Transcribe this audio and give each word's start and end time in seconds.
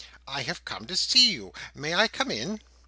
"I 0.27 0.41
have 0.41 0.65
come 0.65 0.87
to 0.87 0.97
see 0.97 1.29
you. 1.31 1.53
May 1.75 1.93
I 1.93 2.07
come 2.07 2.31
in?" 2.31 2.61